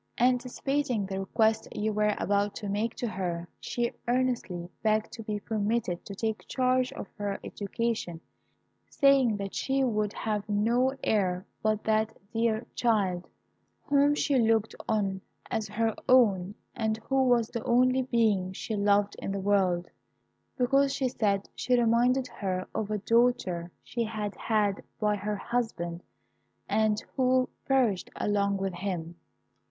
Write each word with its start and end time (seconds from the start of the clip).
Anticipating 0.17 1.05
the 1.05 1.19
request 1.19 1.67
you 1.75 1.93
were 1.93 2.15
about 2.17 2.55
to 2.55 2.67
make 2.67 2.95
to 2.95 3.07
her, 3.07 3.47
she 3.59 3.91
earnestly 4.07 4.67
begged 4.81 5.11
to 5.11 5.21
be 5.21 5.39
permitted 5.39 6.03
to 6.05 6.15
take 6.15 6.47
charge 6.47 6.91
of 6.93 7.07
her 7.19 7.39
education, 7.43 8.19
saying 8.89 9.37
that 9.37 9.53
she 9.53 9.83
would 9.83 10.11
have 10.13 10.49
no 10.49 10.91
heir 11.03 11.45
but 11.61 11.83
that 11.83 12.17
dear 12.33 12.65
child, 12.73 13.27
whom 13.83 14.15
she 14.15 14.39
looked 14.39 14.73
on 14.89 15.21
as 15.51 15.67
her 15.67 15.93
own, 16.09 16.55
and 16.75 16.97
who 17.07 17.21
was 17.27 17.49
the 17.49 17.63
only 17.63 18.01
being 18.01 18.51
she 18.53 18.75
loved 18.75 19.15
in 19.19 19.31
the 19.31 19.39
world; 19.39 19.87
because 20.57 20.91
she 20.91 21.09
said 21.09 21.47
she 21.53 21.79
reminded 21.79 22.25
her 22.25 22.67
of 22.73 22.89
a 22.89 22.97
daughter 22.97 23.71
she 23.83 24.03
had 24.05 24.33
had 24.35 24.81
by 24.99 25.15
her 25.15 25.35
husband, 25.35 26.01
and 26.67 27.03
who 27.15 27.47
perished 27.67 28.09
along 28.15 28.57
with 28.57 28.73
him. 28.73 29.15